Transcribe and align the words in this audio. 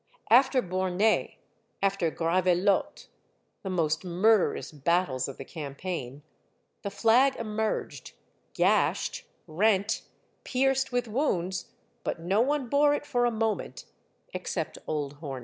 After 0.31 0.63
Borny, 0.63 1.35
after 1.83 2.09
Gravelotte, 2.09 3.05
the 3.61 3.69
most 3.69 4.03
murderous 4.03 4.71
battles 4.71 5.27
of 5.27 5.37
the 5.37 5.45
campaign, 5.45 6.23
the 6.81 6.89
flag 6.89 7.35
emerged, 7.35 8.13
gashed, 8.55 9.25
rent, 9.45 10.01
pierced 10.43 10.91
with 10.91 11.07
wounds, 11.07 11.67
but 12.03 12.19
no 12.19 12.41
one 12.41 12.67
bore 12.67 12.95
it 12.95 13.05
for 13.05 13.25
a 13.25 13.31
moment 13.31 13.85
except 14.33 14.79
old 14.87 15.17
Hornus. 15.19 15.39